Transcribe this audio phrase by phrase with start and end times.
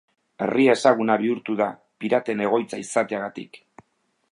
[0.45, 1.67] Herria ezaguna bihurtu da
[2.05, 3.63] piraten egoitza izateagatik.